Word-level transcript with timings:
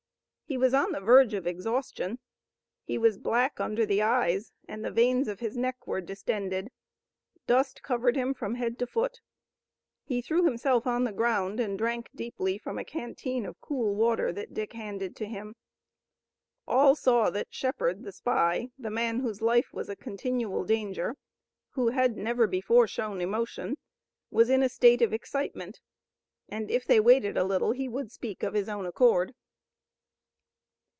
He 0.43 0.57
was 0.57 0.73
on 0.73 0.91
the 0.91 0.99
verge 0.99 1.33
of 1.33 1.47
exhaustion. 1.47 2.19
He 2.83 2.97
was 2.97 3.17
black 3.17 3.61
under 3.61 3.85
the 3.85 4.01
eyes 4.01 4.51
and 4.67 4.83
the 4.83 4.91
veins 4.91 5.29
of 5.29 5.39
his 5.39 5.55
neck 5.55 5.87
were 5.87 6.01
distended. 6.01 6.71
Dust 7.47 7.81
covered 7.81 8.17
him 8.17 8.33
from 8.33 8.55
head 8.55 8.77
to 8.79 8.85
foot. 8.85 9.21
He 10.03 10.21
threw 10.21 10.43
himself 10.43 10.85
on 10.85 11.05
the 11.05 11.13
ground 11.13 11.61
and 11.61 11.77
drank 11.77 12.09
deeply 12.13 12.57
from 12.57 12.77
a 12.77 12.83
canteen 12.83 13.45
of 13.45 13.61
cool 13.61 13.95
water 13.95 14.33
that 14.33 14.53
Dick 14.53 14.73
handed 14.73 15.15
to 15.15 15.25
him. 15.25 15.55
All 16.67 16.95
saw 16.95 17.29
that 17.29 17.47
Shepard, 17.53 18.03
the 18.03 18.11
spy, 18.11 18.71
the 18.77 18.91
man 18.91 19.21
whose 19.21 19.41
life 19.41 19.71
was 19.71 19.87
a 19.87 19.95
continual 19.95 20.65
danger, 20.65 21.15
who 21.75 21.91
had 21.91 22.17
never 22.17 22.45
before 22.45 22.89
shown 22.89 23.21
emotion, 23.21 23.77
was 24.29 24.49
in 24.49 24.61
a 24.63 24.67
state 24.67 25.01
of 25.01 25.13
excitement, 25.13 25.79
and 26.49 26.69
if 26.69 26.83
they 26.85 26.99
waited 26.99 27.37
a 27.37 27.45
little 27.45 27.71
he 27.71 27.87
would 27.87 28.11
speak 28.11 28.43
of 28.43 28.53
his 28.53 28.67
own 28.67 28.85
accord. 28.85 29.33